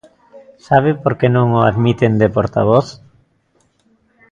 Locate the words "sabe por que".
0.67-1.27